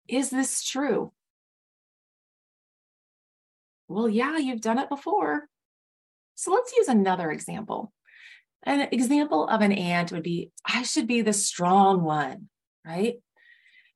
Is 0.07 0.29
this 0.29 0.63
true? 0.63 1.11
Well, 3.87 4.07
yeah, 4.07 4.37
you've 4.37 4.61
done 4.61 4.79
it 4.79 4.89
before. 4.89 5.47
So 6.35 6.51
let's 6.53 6.75
use 6.75 6.87
another 6.87 7.31
example. 7.31 7.91
An 8.63 8.87
example 8.91 9.47
of 9.47 9.61
an 9.61 9.71
ant 9.71 10.11
would 10.11 10.23
be 10.23 10.51
I 10.65 10.83
should 10.83 11.07
be 11.07 11.21
the 11.21 11.33
strong 11.33 12.03
one, 12.03 12.49
right? 12.85 13.15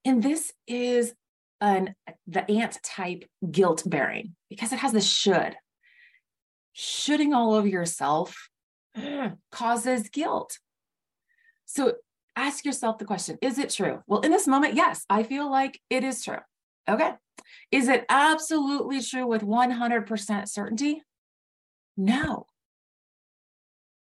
And 0.07 0.23
this 0.23 0.53
is 0.67 1.13
an 1.59 1.93
the 2.27 2.49
ant 2.49 2.79
type 2.81 3.25
guilt 3.51 3.83
bearing 3.85 4.35
because 4.49 4.71
it 4.71 4.79
has 4.79 4.93
the 4.93 5.01
should. 5.01 5.57
Shoulding 6.71 7.33
all 7.33 7.53
over 7.53 7.67
yourself 7.67 8.47
causes 9.51 10.07
guilt. 10.07 10.59
So 11.65 11.95
ask 12.37 12.63
yourself 12.63 12.99
the 12.99 13.05
question 13.05 13.37
Is 13.41 13.59
it 13.59 13.69
true? 13.69 13.99
Well, 14.07 14.21
in 14.21 14.31
this 14.31 14.47
moment, 14.47 14.75
yes, 14.75 15.03
I 15.09 15.23
feel 15.23 15.51
like 15.51 15.77
it 15.89 16.05
is 16.05 16.23
true. 16.23 16.39
Okay. 16.87 17.11
Is 17.73 17.89
it 17.89 18.05
absolutely 18.07 19.01
true 19.01 19.27
with 19.27 19.41
100% 19.41 20.47
certainty? 20.47 21.03
No. 21.97 22.45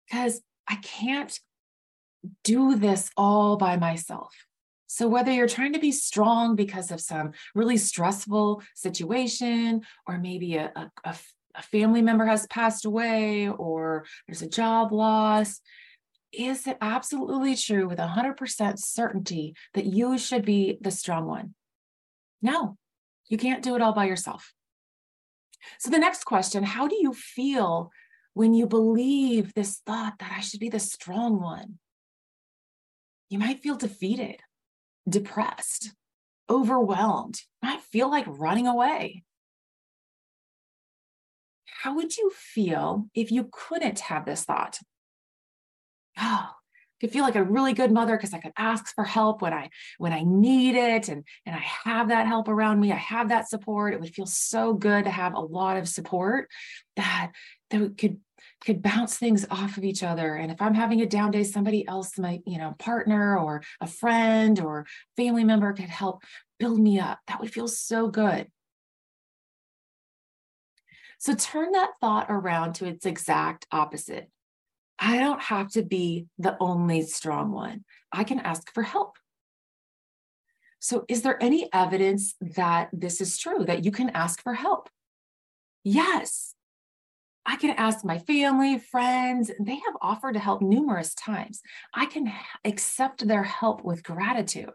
Because 0.07 0.41
I 0.69 0.77
can't 0.77 1.37
do 2.45 2.77
this 2.77 3.11
all 3.17 3.57
by 3.57 3.77
myself. 3.77 4.33
So, 4.93 5.07
whether 5.07 5.31
you're 5.31 5.47
trying 5.47 5.75
to 5.75 5.79
be 5.79 5.93
strong 5.93 6.57
because 6.57 6.91
of 6.91 7.01
some 7.01 7.31
really 7.55 7.77
stressful 7.77 8.61
situation, 8.75 9.83
or 10.05 10.19
maybe 10.19 10.57
a, 10.57 10.73
a, 11.05 11.15
a 11.55 11.63
family 11.63 12.03
member 12.03 12.27
has 12.27 12.49
passed 12.49 12.85
away, 12.85 13.49
or 13.49 14.05
there's 14.27 14.43
a 14.43 14.49
job 14.49 14.91
loss, 14.91 15.61
is 16.33 16.67
it 16.67 16.77
absolutely 16.81 17.55
true 17.55 17.87
with 17.87 18.01
100% 18.01 18.79
certainty 18.81 19.55
that 19.75 19.87
you 19.87 20.19
should 20.19 20.45
be 20.45 20.77
the 20.81 20.91
strong 20.91 21.25
one? 21.25 21.55
No, 22.43 22.77
you 23.29 23.39
can't 23.39 23.63
do 23.63 23.77
it 23.77 23.83
all 23.83 23.93
by 23.93 24.07
yourself. 24.07 24.53
So, 25.79 25.91
the 25.91 26.01
next 26.01 26.25
question 26.25 26.65
how 26.65 26.89
do 26.89 26.97
you 27.01 27.13
feel 27.13 27.93
when 28.35 28.55
you 28.55 28.67
believe 28.67 29.55
this 29.55 29.81
thought 29.87 30.19
that 30.19 30.33
I 30.37 30.41
should 30.41 30.59
be 30.59 30.69
the 30.69 30.81
strong 30.81 31.41
one? 31.41 31.79
You 33.29 33.39
might 33.39 33.63
feel 33.63 33.77
defeated, 33.77 34.41
depressed, 35.09 35.93
overwhelmed, 36.49 37.41
might 37.63 37.81
feel 37.81 38.11
like 38.11 38.25
running 38.27 38.67
away. 38.67 39.25
How 41.83 41.95
would 41.95 42.17
you 42.17 42.31
feel 42.35 43.07
if 43.15 43.33
you 43.33 43.49
couldn't 43.51 44.01
have 44.01 44.27
this 44.27 44.45
thought? 44.45 44.79
oh, 46.19 46.51
I 46.61 47.07
could 47.07 47.13
feel 47.13 47.25
like 47.25 47.37
a 47.37 47.43
really 47.43 47.73
good 47.73 47.91
mother 47.91 48.15
because 48.15 48.35
I 48.35 48.41
could 48.41 48.53
ask 48.59 48.95
for 48.95 49.05
help 49.05 49.41
when 49.41 49.55
I 49.55 49.71
when 49.97 50.13
I 50.13 50.23
need 50.23 50.77
it 50.77 51.09
and 51.09 51.25
and 51.47 51.57
I 51.57 51.65
have 51.85 52.09
that 52.09 52.27
help 52.27 52.47
around 52.47 52.79
me. 52.79 52.93
I 52.93 52.97
have 52.97 53.31
that 53.31 53.49
support. 53.49 53.95
It 53.95 54.01
would 54.01 54.15
feel 54.15 54.27
so 54.27 54.75
good 54.75 55.05
to 55.05 55.11
have 55.11 55.33
a 55.33 55.41
lot 55.41 55.79
of 55.79 55.89
support 55.89 56.51
that 56.97 57.31
that 57.71 57.97
could 57.97 58.19
could 58.65 58.83
bounce 58.83 59.17
things 59.17 59.47
off 59.51 59.77
of 59.77 59.85
each 59.85 60.03
other. 60.03 60.35
And 60.35 60.51
if 60.51 60.61
I'm 60.61 60.75
having 60.75 61.01
a 61.01 61.07
down 61.07 61.31
day, 61.31 61.45
somebody 61.45 61.87
else, 61.87 62.19
my 62.19 62.41
you 62.47 62.59
know 62.59 62.75
partner 62.79 63.39
or 63.39 63.63
a 63.81 63.87
friend 63.87 64.61
or 64.61 64.87
family 65.17 65.45
member 65.45 65.73
could 65.73 65.89
help 65.89 66.23
build 66.59 66.79
me 66.79 66.99
up. 66.99 67.19
That 67.27 67.41
would 67.41 67.53
feel 67.53 67.69
so 67.69 68.09
good. 68.09 68.49
So 71.19 71.35
turn 71.35 71.73
that 71.73 71.91
thought 72.01 72.27
around 72.31 72.75
to 72.75 72.87
its 72.87 73.05
exact 73.05 73.67
opposite. 73.71 74.31
I 74.99 75.19
don't 75.19 75.41
have 75.43 75.71
to 75.73 75.83
be 75.83 76.27
the 76.39 76.57
only 76.61 77.03
strong 77.03 77.53
one. 77.53 77.85
I 78.13 78.25
can 78.25 78.41
ask 78.41 78.73
for 78.73 78.83
help. 78.83 79.17
So, 80.79 81.05
is 81.09 81.23
there 81.23 81.43
any 81.43 81.69
evidence 81.73 82.35
that 82.41 82.89
this 82.93 83.21
is 83.21 83.37
true, 83.37 83.65
that 83.67 83.85
you 83.85 83.91
can 83.91 84.11
ask 84.11 84.43
for 84.43 84.55
help? 84.55 84.89
Yes. 85.85 86.55
I 87.51 87.57
can 87.57 87.71
ask 87.71 88.05
my 88.05 88.21
family, 88.21 88.79
friends, 88.79 89.51
they 89.59 89.75
have 89.75 89.97
offered 90.01 90.35
to 90.35 90.39
help 90.39 90.63
numerous 90.63 91.15
times. 91.15 91.63
I 91.93 92.07
can 92.07 92.33
accept 92.65 93.27
their 93.27 93.43
help 93.43 93.83
with 93.83 94.05
gratitude. 94.05 94.71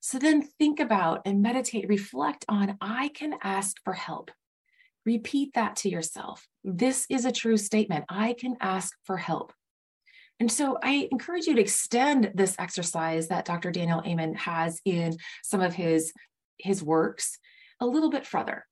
So 0.00 0.18
then 0.18 0.40
think 0.40 0.80
about 0.80 1.20
and 1.26 1.42
meditate, 1.42 1.86
reflect 1.90 2.46
on 2.48 2.78
I 2.80 3.08
can 3.08 3.34
ask 3.42 3.76
for 3.84 3.92
help. 3.92 4.30
Repeat 5.04 5.52
that 5.52 5.76
to 5.76 5.90
yourself. 5.90 6.46
This 6.64 7.04
is 7.10 7.26
a 7.26 7.30
true 7.30 7.58
statement. 7.58 8.06
I 8.08 8.36
can 8.38 8.56
ask 8.62 8.96
for 9.04 9.18
help. 9.18 9.52
And 10.40 10.50
so 10.50 10.78
I 10.82 11.10
encourage 11.12 11.46
you 11.46 11.56
to 11.56 11.60
extend 11.60 12.32
this 12.34 12.56
exercise 12.58 13.28
that 13.28 13.44
Dr. 13.44 13.70
Daniel 13.70 14.02
Amen 14.06 14.32
has 14.36 14.80
in 14.86 15.18
some 15.42 15.60
of 15.60 15.74
his, 15.74 16.14
his 16.56 16.82
works 16.82 17.38
a 17.80 17.86
little 17.86 18.08
bit 18.08 18.26
further. 18.26 18.64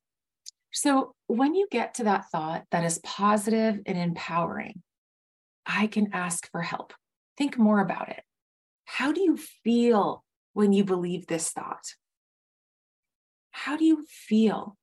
So 0.73 1.15
when 1.37 1.55
you 1.55 1.67
get 1.71 1.95
to 1.95 2.05
that 2.05 2.31
thought 2.31 2.65
that 2.71 2.85
is 2.85 2.99
positive 2.99 3.81
and 3.87 3.99
empowering, 3.99 4.83
I 5.67 5.87
can 5.87 6.11
ask 6.13 6.51
for 6.51 6.63
help. 6.63 6.93
Think 7.37 7.59
more 7.59 7.81
about 7.81 8.09
it. 8.09 8.23
How 8.85 9.13
do 9.13 9.21
you 9.21 9.37
feel 9.37 10.25
when 10.53 10.73
you 10.73 10.85
believe 10.85 11.27
this 11.27 11.51
thought? 11.51 11.95
How 13.53 13.77
do 13.77 13.85
you 13.85 14.05
feel? 14.09 14.77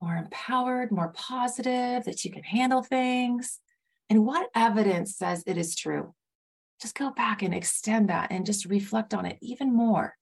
more 0.00 0.16
empowered, 0.16 0.90
more 0.90 1.12
positive, 1.14 2.04
that 2.04 2.24
you 2.24 2.30
can 2.30 2.42
handle 2.42 2.82
things? 2.82 3.60
And 4.08 4.24
what 4.24 4.48
evidence 4.54 5.16
says 5.16 5.44
it 5.46 5.56
is 5.56 5.76
true? 5.76 6.14
Just 6.80 6.94
go 6.94 7.10
back 7.10 7.42
and 7.42 7.54
extend 7.54 8.08
that 8.08 8.32
and 8.32 8.46
just 8.46 8.64
reflect 8.64 9.12
on 9.12 9.26
it 9.26 9.38
even 9.42 9.74
more. 9.74 10.14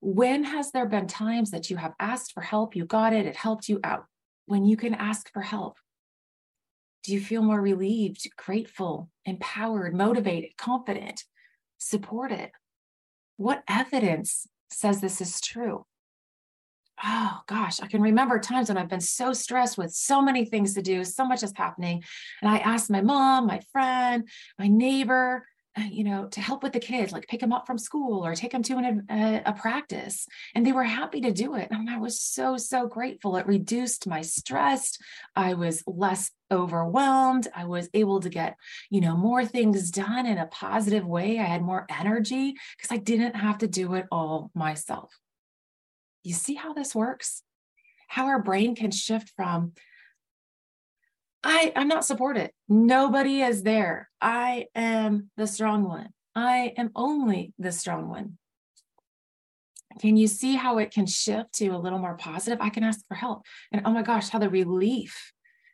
When 0.00 0.44
has 0.44 0.72
there 0.72 0.86
been 0.86 1.06
times 1.06 1.52
that 1.52 1.70
you 1.70 1.76
have 1.76 1.94
asked 2.00 2.32
for 2.32 2.40
help, 2.40 2.74
you 2.74 2.84
got 2.84 3.12
it, 3.12 3.26
it 3.26 3.36
helped 3.36 3.68
you 3.68 3.80
out? 3.84 4.06
When 4.46 4.64
you 4.64 4.76
can 4.76 4.94
ask 4.94 5.32
for 5.32 5.42
help, 5.42 5.76
do 7.02 7.12
you 7.12 7.20
feel 7.20 7.42
more 7.42 7.60
relieved, 7.60 8.28
grateful, 8.36 9.10
empowered, 9.24 9.94
motivated, 9.94 10.56
confident, 10.56 11.24
supported? 11.78 12.50
What 13.36 13.62
evidence 13.68 14.46
says 14.70 15.00
this 15.00 15.20
is 15.20 15.40
true? 15.40 15.86
oh 17.02 17.40
gosh, 17.46 17.80
I 17.80 17.86
can 17.86 18.02
remember 18.02 18.38
times 18.38 18.68
when 18.68 18.78
I've 18.78 18.88
been 18.88 19.00
so 19.00 19.32
stressed 19.32 19.76
with 19.76 19.92
so 19.92 20.22
many 20.22 20.44
things 20.44 20.74
to 20.74 20.82
do, 20.82 21.04
so 21.04 21.26
much 21.26 21.42
is 21.42 21.52
happening. 21.54 22.02
And 22.40 22.50
I 22.50 22.58
asked 22.58 22.90
my 22.90 23.00
mom, 23.00 23.46
my 23.46 23.60
friend, 23.72 24.28
my 24.58 24.68
neighbor, 24.68 25.46
you 25.90 26.04
know, 26.04 26.26
to 26.28 26.40
help 26.40 26.62
with 26.62 26.72
the 26.72 26.80
kids, 26.80 27.12
like 27.12 27.26
pick 27.26 27.40
them 27.40 27.52
up 27.52 27.66
from 27.66 27.78
school 27.78 28.24
or 28.24 28.34
take 28.34 28.52
them 28.52 28.62
to 28.62 28.76
an, 28.78 29.06
a, 29.10 29.14
uh, 29.14 29.40
a 29.46 29.52
practice. 29.52 30.26
And 30.54 30.64
they 30.64 30.72
were 30.72 30.84
happy 30.84 31.20
to 31.22 31.32
do 31.32 31.54
it. 31.56 31.68
And 31.70 31.90
I 31.90 31.98
was 31.98 32.20
so, 32.20 32.56
so 32.56 32.86
grateful. 32.86 33.36
It 33.36 33.46
reduced 33.46 34.06
my 34.06 34.22
stress. 34.22 34.96
I 35.34 35.54
was 35.54 35.82
less 35.86 36.30
overwhelmed. 36.50 37.48
I 37.54 37.64
was 37.64 37.88
able 37.92 38.20
to 38.20 38.28
get, 38.28 38.56
you 38.90 39.00
know, 39.00 39.16
more 39.16 39.44
things 39.44 39.90
done 39.90 40.26
in 40.26 40.38
a 40.38 40.46
positive 40.46 41.06
way. 41.06 41.38
I 41.38 41.44
had 41.44 41.62
more 41.62 41.86
energy 41.90 42.54
because 42.76 42.94
I 42.94 42.98
didn't 42.98 43.34
have 43.34 43.58
to 43.58 43.66
do 43.66 43.94
it 43.94 44.06
all 44.12 44.50
myself. 44.54 45.10
You 46.22 46.34
see 46.34 46.54
how 46.54 46.72
this 46.72 46.94
works? 46.94 47.42
How 48.08 48.26
our 48.26 48.40
brain 48.40 48.76
can 48.76 48.92
shift 48.92 49.32
from, 49.34 49.72
I, 51.44 51.72
I'm 51.76 51.88
not 51.88 52.06
supported. 52.06 52.50
Nobody 52.68 53.42
is 53.42 53.62
there. 53.62 54.08
I 54.20 54.66
am 54.74 55.30
the 55.36 55.46
strong 55.46 55.84
one. 55.84 56.08
I 56.34 56.72
am 56.78 56.90
only 56.96 57.52
the 57.58 57.70
strong 57.70 58.08
one. 58.08 58.38
Can 60.00 60.16
you 60.16 60.26
see 60.26 60.56
how 60.56 60.78
it 60.78 60.90
can 60.90 61.06
shift 61.06 61.52
to 61.56 61.68
a 61.68 61.78
little 61.78 61.98
more 61.98 62.16
positive? 62.16 62.60
I 62.60 62.70
can 62.70 62.82
ask 62.82 63.06
for 63.06 63.14
help. 63.14 63.42
And 63.70 63.82
oh 63.84 63.92
my 63.92 64.02
gosh, 64.02 64.30
how 64.30 64.38
the 64.38 64.48
relief, 64.48 65.32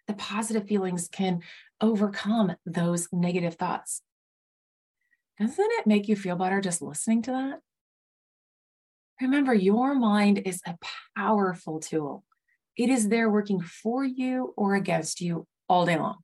the 0.09 0.15
positive 0.15 0.67
feelings 0.67 1.09
can 1.11 1.41
overcome 1.81 2.57
those 2.67 3.09
negative 3.13 3.55
thoughts. 3.55 4.03
Doesn't 5.39 5.71
it 5.79 5.87
make 5.87 6.09
you 6.09 6.17
feel 6.17 6.37
better 6.37 6.61
just 6.61 6.83
listening 6.83 7.23
to 7.23 7.31
that? 7.31 7.61
Remember, 9.23 9.55
your 9.55 9.95
mind 9.95 10.43
is 10.45 10.61
a 10.67 10.77
powerful 11.17 11.79
tool. 11.79 12.25
It 12.77 12.91
is 12.91 13.09
there 13.09 13.31
working 13.31 13.61
for 13.61 14.05
you 14.05 14.53
or 14.57 14.75
against 14.75 15.21
you 15.21 15.47
all 15.71 15.87
day 15.87 15.97
long. 15.97 16.17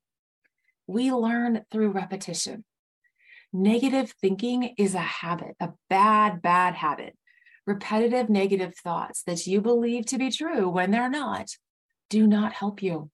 We 0.88 1.12
learn 1.12 1.65
through 1.71 1.93
repetition. 1.93 2.65
Negative 3.53 4.12
thinking 4.21 4.75
is 4.76 4.95
a 4.95 4.99
habit, 4.99 5.55
a 5.61 5.71
bad, 5.88 6.43
bad 6.43 6.75
habit. 6.75 7.17
Repetitive 7.65 8.29
negative 8.29 8.75
thoughts 8.76 9.23
that 9.23 9.47
you 9.47 9.61
believe 9.61 10.05
to 10.07 10.19
be 10.19 10.31
true 10.31 10.69
when 10.69 10.91
they're 10.91 11.09
not 11.09 11.49
do 12.11 12.26
not 12.26 12.53
help 12.53 12.83
you, 12.83 13.11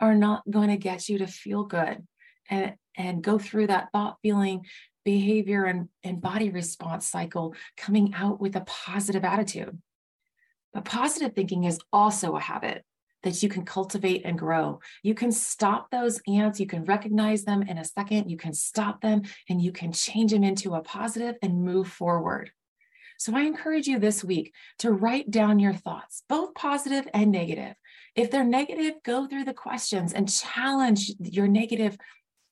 are 0.00 0.14
not 0.14 0.42
going 0.50 0.68
to 0.68 0.76
get 0.76 1.08
you 1.08 1.18
to 1.18 1.26
feel 1.26 1.64
good 1.64 2.06
and, 2.50 2.74
and 2.96 3.22
go 3.22 3.38
through 3.38 3.66
that 3.66 3.88
thought, 3.92 4.16
feeling, 4.22 4.64
behavior, 5.04 5.64
and, 5.64 5.88
and 6.02 6.20
body 6.20 6.50
response 6.50 7.06
cycle 7.08 7.54
coming 7.76 8.14
out 8.14 8.40
with 8.40 8.56
a 8.56 8.62
positive 8.62 9.24
attitude. 9.24 9.78
But 10.72 10.84
positive 10.84 11.34
thinking 11.34 11.64
is 11.64 11.78
also 11.92 12.36
a 12.36 12.40
habit 12.40 12.84
that 13.24 13.42
you 13.42 13.48
can 13.48 13.64
cultivate 13.64 14.22
and 14.24 14.38
grow. 14.38 14.80
You 15.02 15.14
can 15.14 15.32
stop 15.32 15.90
those 15.90 16.20
ants, 16.28 16.60
you 16.60 16.66
can 16.66 16.84
recognize 16.84 17.44
them 17.44 17.62
in 17.62 17.78
a 17.78 17.84
second, 17.84 18.30
you 18.30 18.36
can 18.36 18.54
stop 18.54 19.00
them, 19.00 19.22
and 19.48 19.60
you 19.60 19.72
can 19.72 19.92
change 19.92 20.30
them 20.30 20.44
into 20.44 20.74
a 20.74 20.82
positive 20.82 21.36
and 21.42 21.64
move 21.64 21.88
forward. 21.88 22.50
So 23.18 23.34
I 23.34 23.42
encourage 23.42 23.86
you 23.86 23.98
this 23.98 24.24
week 24.24 24.52
to 24.80 24.92
write 24.92 25.30
down 25.30 25.58
your 25.58 25.72
thoughts, 25.72 26.22
both 26.28 26.54
positive 26.54 27.06
and 27.14 27.30
negative. 27.32 27.74
If 28.14 28.30
they're 28.30 28.44
negative, 28.44 28.94
go 29.04 29.26
through 29.26 29.44
the 29.44 29.54
questions 29.54 30.12
and 30.12 30.30
challenge 30.30 31.10
your 31.18 31.48
negative, 31.48 31.96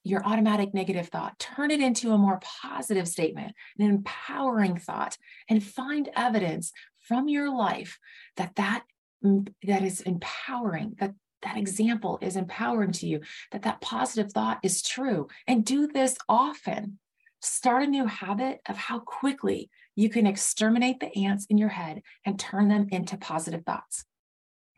your 0.05 0.25
automatic 0.25 0.73
negative 0.73 1.09
thought. 1.09 1.39
Turn 1.39 1.71
it 1.71 1.81
into 1.81 2.13
a 2.13 2.19
more 2.19 2.41
positive 2.63 3.09
statement, 3.09 3.55
an 3.79 3.89
empowering 3.89 4.77
thought, 4.77 5.17
and 5.49 5.63
find 5.63 6.09
evidence 6.17 6.73
from 7.01 7.29
your 7.29 7.55
life 7.55 7.99
that 8.37 8.55
that 8.57 8.85
that 9.23 9.83
is 9.83 10.01
empowering, 10.03 10.97
that 10.99 11.15
that 11.43 11.57
example 11.57 12.19
is 12.23 12.37
empowering 12.37 12.93
to 12.93 13.07
you, 13.07 13.21
that 13.51 13.63
that 13.63 13.81
positive 13.81 14.33
thought 14.33 14.59
is 14.63 14.83
true. 14.83 15.29
And 15.47 15.65
do 15.65 15.87
this 15.87 16.17
often. 16.29 16.99
Start 17.41 17.83
a 17.83 17.87
new 17.87 18.07
habit 18.07 18.61
of 18.69 18.77
how 18.77 19.01
quickly 19.01 19.69
you 19.97 20.09
can 20.09 20.27
exterminate 20.27 21.01
the 21.01 21.17
ants 21.19 21.47
in 21.47 21.59
your 21.59 21.69
head 21.69 22.03
and 22.25 22.39
turn 22.39 22.69
them 22.69 22.87
into 22.93 23.17
positive 23.17 23.65
thoughts. 23.65 24.05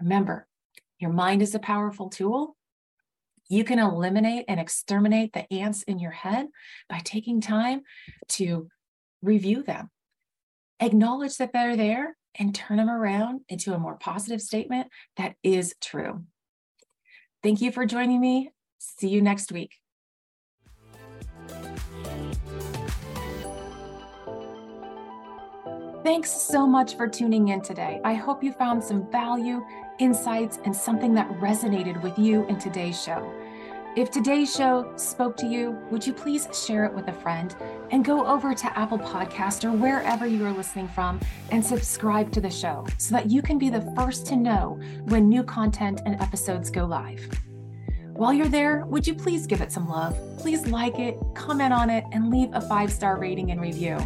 Remember, 0.00 0.46
your 0.98 1.12
mind 1.12 1.42
is 1.42 1.54
a 1.54 1.58
powerful 1.58 2.08
tool. 2.08 2.56
You 3.48 3.64
can 3.64 3.78
eliminate 3.78 4.46
and 4.48 4.58
exterminate 4.58 5.34
the 5.34 5.52
ants 5.52 5.82
in 5.82 5.98
your 5.98 6.10
head 6.10 6.46
by 6.88 7.00
taking 7.04 7.42
time 7.42 7.82
to 8.30 8.68
review 9.20 9.62
them. 9.62 9.90
Acknowledge 10.80 11.36
that 11.36 11.52
they're 11.52 11.76
there 11.76 12.16
and 12.38 12.54
turn 12.54 12.76
them 12.76 12.90
around 12.90 13.40
into 13.48 13.74
a 13.74 13.78
more 13.78 13.96
positive 13.96 14.40
statement 14.40 14.88
that 15.16 15.34
is 15.42 15.74
true. 15.80 16.24
Thank 17.42 17.60
you 17.60 17.70
for 17.70 17.86
joining 17.86 18.20
me. 18.20 18.50
See 18.78 19.08
you 19.08 19.22
next 19.22 19.52
week. 19.52 19.72
Thanks 26.04 26.30
so 26.30 26.66
much 26.66 26.96
for 26.96 27.08
tuning 27.08 27.48
in 27.48 27.62
today. 27.62 27.98
I 28.04 28.12
hope 28.12 28.44
you 28.44 28.52
found 28.52 28.84
some 28.84 29.10
value, 29.10 29.64
insights, 29.98 30.58
and 30.66 30.76
something 30.76 31.14
that 31.14 31.28
resonated 31.40 32.02
with 32.02 32.18
you 32.18 32.44
in 32.46 32.58
today's 32.58 33.02
show. 33.02 33.32
If 33.96 34.10
today's 34.10 34.52
show 34.52 34.92
spoke 34.96 35.36
to 35.36 35.46
you, 35.46 35.78
would 35.88 36.04
you 36.04 36.12
please 36.12 36.48
share 36.66 36.84
it 36.84 36.92
with 36.92 37.06
a 37.06 37.12
friend 37.12 37.54
and 37.92 38.04
go 38.04 38.26
over 38.26 38.52
to 38.52 38.76
Apple 38.78 38.98
Podcast 38.98 39.62
or 39.62 39.70
wherever 39.70 40.26
you 40.26 40.44
are 40.44 40.52
listening 40.52 40.88
from 40.88 41.20
and 41.52 41.64
subscribe 41.64 42.32
to 42.32 42.40
the 42.40 42.50
show 42.50 42.84
so 42.98 43.14
that 43.14 43.30
you 43.30 43.40
can 43.40 43.56
be 43.56 43.70
the 43.70 43.82
first 43.96 44.26
to 44.26 44.36
know 44.36 44.80
when 45.04 45.28
new 45.28 45.44
content 45.44 46.00
and 46.06 46.20
episodes 46.20 46.70
go 46.70 46.84
live. 46.84 47.24
While 48.14 48.32
you're 48.32 48.48
there, 48.48 48.84
would 48.86 49.06
you 49.06 49.14
please 49.14 49.46
give 49.46 49.60
it 49.60 49.70
some 49.70 49.88
love? 49.88 50.18
Please 50.38 50.66
like 50.66 50.98
it, 50.98 51.16
comment 51.36 51.72
on 51.72 51.88
it, 51.88 52.02
and 52.10 52.32
leave 52.32 52.48
a 52.52 52.62
five 52.62 52.92
star 52.92 53.16
rating 53.16 53.52
and 53.52 53.60
review. 53.60 53.96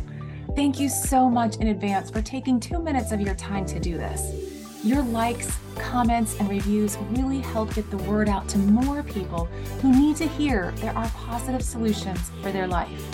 Thank 0.55 0.79
you 0.79 0.90
so 0.90 1.31
much 1.31 1.57
in 1.57 1.68
advance 1.68 2.11
for 2.11 2.20
taking 2.20 2.61
two 2.61 2.79
minutes 2.79 3.11
of 3.11 3.22
your 3.22 3.37
time 3.37 3.64
to 3.64 3.81
do 3.81 3.96
this. 3.96 4.58
Your 4.88 5.03
likes, 5.03 5.55
comments, 5.74 6.35
and 6.40 6.48
reviews 6.48 6.96
really 7.11 7.40
help 7.40 7.74
get 7.74 7.90
the 7.90 7.98
word 7.98 8.27
out 8.27 8.48
to 8.48 8.57
more 8.57 9.03
people 9.03 9.44
who 9.83 9.92
need 9.92 10.16
to 10.16 10.27
hear 10.27 10.72
there 10.77 10.96
are 10.96 11.07
positive 11.11 11.61
solutions 11.61 12.31
for 12.40 12.51
their 12.51 12.66
life. 12.66 13.07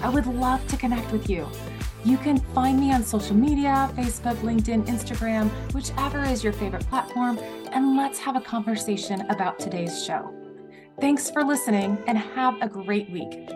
I 0.00 0.08
would 0.08 0.24
love 0.24 0.66
to 0.68 0.78
connect 0.78 1.12
with 1.12 1.28
you. 1.28 1.46
You 2.06 2.16
can 2.16 2.38
find 2.54 2.80
me 2.80 2.90
on 2.90 3.04
social 3.04 3.36
media 3.36 3.90
Facebook, 3.96 4.36
LinkedIn, 4.36 4.86
Instagram, 4.86 5.50
whichever 5.74 6.24
is 6.24 6.42
your 6.42 6.54
favorite 6.54 6.88
platform, 6.88 7.38
and 7.70 7.98
let's 7.98 8.18
have 8.18 8.36
a 8.36 8.40
conversation 8.40 9.20
about 9.28 9.58
today's 9.58 10.02
show. 10.02 10.34
Thanks 11.02 11.30
for 11.30 11.44
listening 11.44 11.98
and 12.06 12.16
have 12.16 12.56
a 12.62 12.66
great 12.66 13.10
week. 13.10 13.50